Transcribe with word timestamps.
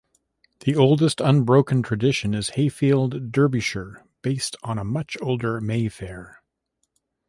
The 0.61 0.75
oldest 0.75 1.21
unbroken 1.21 1.83
tradition 1.83 2.33
is 2.33 2.49
Hayfield, 2.55 3.31
Derbyshire 3.31 4.03
based 4.23 4.55
on 4.63 4.79
a 4.79 4.83
much 4.83 5.15
older 5.21 5.61
May 5.61 5.89
Fair. 5.89 6.41